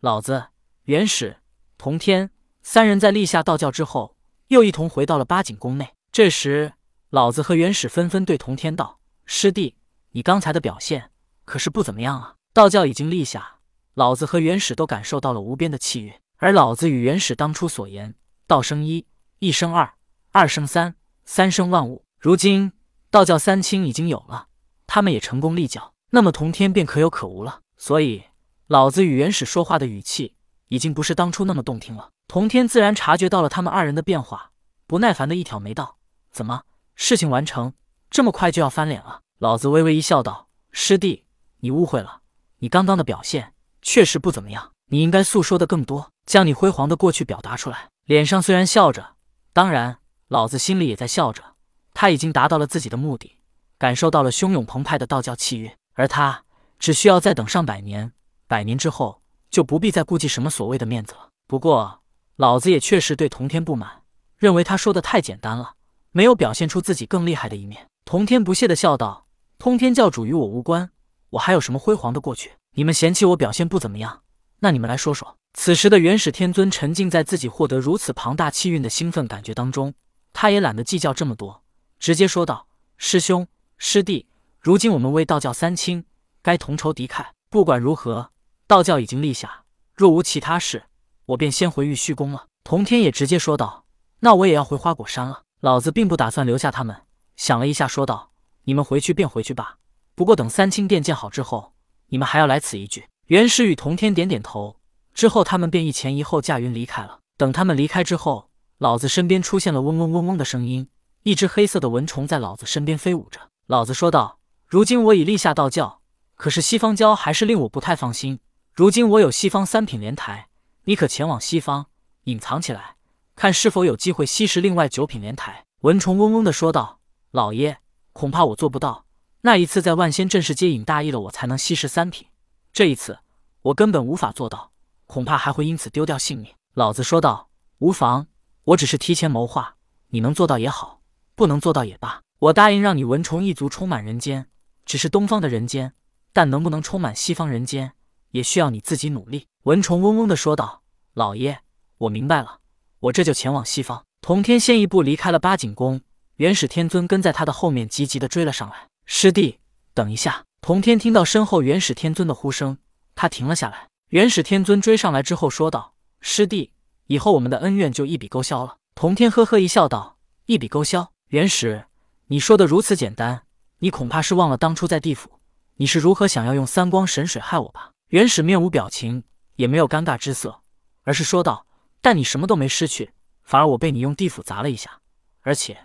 [0.00, 0.48] 老子、
[0.82, 1.38] 元始、
[1.78, 2.30] 同天
[2.62, 4.14] 三人在立下道教之后，
[4.48, 5.94] 又一同回到了八景宫内。
[6.12, 6.74] 这时，
[7.08, 9.74] 老子和元始纷纷对同天道：“师弟，
[10.10, 11.10] 你刚才的表现
[11.46, 13.60] 可是不怎么样啊！”道教已经立下，
[13.94, 16.12] 老子和元始都感受到了无边的气运。
[16.36, 18.14] 而老子与元始当初所言
[18.46, 19.06] “道生一，
[19.38, 19.94] 一生二，
[20.30, 20.94] 二生三，
[21.24, 22.72] 三生万物”，如今
[23.10, 24.48] 道教三清已经有了，
[24.86, 27.62] 他们也成功立教，那么同天便可有可无了。
[27.78, 28.24] 所以，
[28.68, 30.34] 老子与元始说话的语气
[30.68, 32.10] 已经不是当初那么动听了。
[32.26, 34.50] 同天自然察觉到了他们二人的变化，
[34.88, 35.98] 不耐烦的一挑眉道
[36.32, 36.62] ：“怎么，
[36.96, 37.74] 事情完成
[38.10, 41.26] 这么快就要翻脸了？”老子微微一笑道：“师弟，
[41.60, 42.22] 你误会了，
[42.58, 49.14] 你刚刚的表现确实不怎么样，你应该诉说的更多，将你辉煌的过去表达出来。”脸上虽然笑着，
[49.52, 51.54] 当然，老子心里也在笑着。
[51.94, 53.38] 他已经达到了自己的目的，
[53.78, 56.42] 感受到了汹涌澎湃的道教气运，而他。
[56.78, 58.12] 只需要再等上百年，
[58.46, 61.30] 百年之后就不必再顾忌什么所谓的面子了。
[61.46, 62.02] 不过，
[62.36, 64.02] 老子也确实对童天不满，
[64.36, 65.74] 认为他说的太简单了，
[66.12, 67.88] 没有表现出自己更厉害的一面。
[68.04, 69.26] 童天不屑的笑道
[69.58, 70.90] ：“通天教主与我无关，
[71.30, 72.52] 我还有什么辉煌的过去？
[72.72, 74.22] 你们嫌弃我表现不怎么样，
[74.60, 79.94] 那你们来说说。”此时的元始天尊沉浸在自己获得如此庞大气运的兴奋感觉当中，
[80.34, 81.62] 他也懒得计较这么多，
[81.98, 84.26] 直接说道：“师兄师弟，
[84.60, 86.04] 如今我们为道教三清。”
[86.42, 87.24] 该同仇敌忾。
[87.48, 88.30] 不管如何，
[88.68, 89.62] 道教已经立下，
[89.94, 90.86] 若无其他事，
[91.26, 92.46] 我便先回玉虚宫了。
[92.64, 93.84] 童天也直接说道
[94.20, 95.42] ：“那我也要回花果山了。
[95.60, 97.02] 老子并不打算留下他们。”
[97.36, 98.32] 想了一下，说道
[98.64, 99.76] ：“你们回去便回去吧。
[100.16, 101.74] 不过等三清殿建好之后，
[102.08, 104.80] 你们还要来此一聚。”元始与童天点点头，
[105.14, 107.20] 之后他们便一前一后驾云离开了。
[107.36, 110.88] 等他们离开之后，老子身边出现了嗡嗡嗡嗡的声音，
[111.22, 113.40] 一只黑色的蚊虫在老子身边飞舞着。
[113.68, 116.00] 老子说道：“如今我已立下道教。”
[116.34, 118.40] 可是西方教还是令我不太放心。
[118.76, 120.48] 如今我有西方三品莲台，
[120.84, 121.86] 你可前往西方
[122.24, 122.96] 隐藏起来，
[123.34, 125.64] 看是否有机会吸食另外九品莲台。
[125.80, 127.00] 蚊虫嗡嗡的说道
[127.32, 127.78] ：“老爷，
[128.12, 129.06] 恐怕我做不到。
[129.40, 132.26] 那一次在万仙阵势接引大意了，我才能吸食三品。
[132.70, 133.20] 这一次
[133.62, 134.72] 我根本无法做到，
[135.06, 137.48] 恐怕还会因此丢掉性命。”老子说道
[137.80, 138.26] ：“无妨，
[138.64, 139.76] 我只是提前谋划，
[140.08, 141.00] 你能做到也好，
[141.34, 142.20] 不能做到也罢。
[142.40, 144.48] 我答应让你蚊虫一族充满人间，
[144.84, 145.94] 只是东方的人间。”
[146.34, 147.94] 但能不能充满西方人间，
[148.36, 150.82] 也需要你自己努力。”蚊虫嗡嗡的说道。
[151.14, 151.58] “老爷，
[151.98, 152.58] 我明白了，
[153.00, 156.00] 我这就前往西方。”童天先一步离开了八景宫，
[156.36, 158.88] 元始天尊跟在他的后面，急急的追了上来。
[159.06, 159.58] 师弟，
[159.94, 160.44] 等一下！
[160.60, 162.76] 童天听到身后元始天尊的呼声，
[163.14, 163.88] 他停了下来。
[164.10, 166.72] 元始天尊追上来之后说道：“师弟，
[167.06, 171.12] 以后我们的恩怨就一笔勾销了。”童天呵呵一笑，道：“一笔勾销？
[171.28, 171.86] 元始，
[172.26, 173.44] 你说的如此简单，
[173.78, 175.40] 你恐怕是忘了当初在地府。”
[175.78, 177.92] 你是如何想要用三光神水害我吧？
[178.10, 179.24] 元始面无表情，
[179.56, 180.60] 也没有尴尬之色，
[181.02, 181.66] 而是说道
[182.00, 183.10] ：“但你什么都没失去，
[183.42, 185.00] 反而我被你用地府砸了一下，
[185.40, 185.76] 而且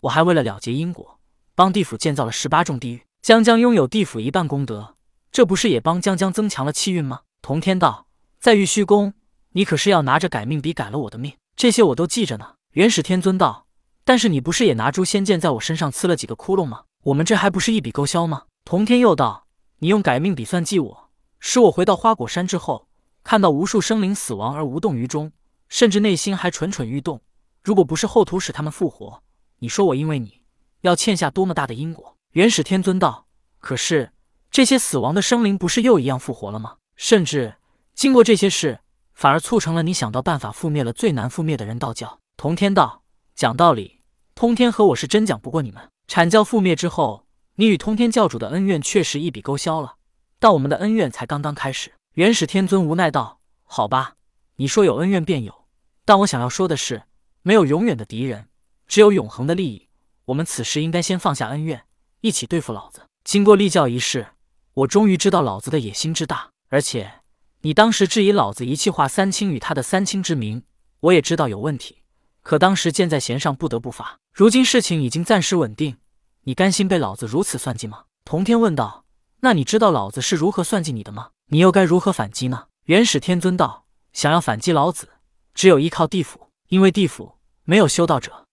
[0.00, 1.20] 我还为了了结因果，
[1.54, 3.04] 帮地府建造了十八重地狱。
[3.22, 4.96] 江江拥有地府一半功德，
[5.30, 8.08] 这不是也帮江江增强了气运吗？”童天道
[8.40, 9.14] ：“在玉虚宫，
[9.52, 13.66] 你可是要拿着改命笔改了我的命，这些我都记着呢。”元始天尊道
[14.04, 16.82] ：“但是你不是也拿诛仙剑在我身上刺了几个窟窿吗？
[17.04, 19.46] 我们这还不是一笔勾销吗？”童天又道
[19.78, 21.07] ：“你用改命笔算计我，
[21.40, 22.88] 使我回到花果山之后，
[23.22, 25.32] 看到无数生灵死亡而无动于衷，
[25.68, 27.20] 甚至内心还蠢蠢欲动。
[27.62, 29.22] 如果不是后土使他们复活，
[29.58, 30.42] 你说我因为你
[30.80, 33.26] 要欠下多么大的因果？”元始天尊道
[33.58, 34.12] ：“可是
[34.50, 36.76] 这些死亡的生灵不是又一样复活了吗？
[36.96, 37.56] 甚至
[37.94, 38.80] 经过这些事，
[39.14, 43.02] 反而促成了你想到办法覆灭了最难覆灭的人道教。”童天道
[43.34, 44.00] ：“讲道理，
[44.34, 45.90] 通天和我是真讲不过你们。
[46.08, 47.24] 阐教覆灭之后。”
[47.60, 49.96] 你与通天教主的恩怨确实一笔勾销了，
[50.38, 51.92] 但我们的恩怨才刚刚开始。
[52.14, 54.14] 元始天尊无奈道：“好吧，
[54.56, 55.66] 你说有恩怨便有，
[56.04, 57.02] 但我想要说的是，
[57.42, 58.48] 没有永远的敌人，
[58.86, 59.88] 只有永恒的利益。
[60.26, 61.84] 我们此时应该先放下恩怨，
[62.20, 64.28] 一起对付老子。”经过立教一事，
[64.74, 66.50] 我终于知道老子的野心之大。
[66.70, 67.20] 而且，
[67.60, 70.62] 你当时质疑老子一气化三清与他的三清之名，
[71.00, 72.02] 我也知道有问题，
[72.42, 74.18] 可当时箭在弦上，不得不发。
[74.32, 75.98] 如今事情已经暂时稳定。
[76.42, 78.04] 你甘心被老子如此算计吗？
[78.24, 79.04] 童天问道。
[79.40, 81.28] 那你知道老子是如何算计你的吗？
[81.46, 82.64] 你又该如何反击呢？
[82.86, 83.84] 元始天尊道。
[84.12, 85.10] 想要反击老子，
[85.54, 88.47] 只有依靠地府，因为地府没有修道者。